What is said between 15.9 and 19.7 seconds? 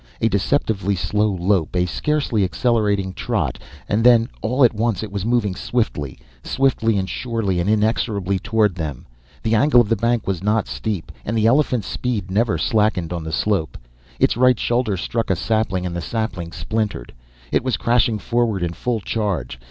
the sapling splintered. It was crashing forward in full charge.